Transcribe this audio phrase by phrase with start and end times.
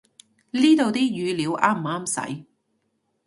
[0.49, 2.45] 呢度啲語料啱唔啱使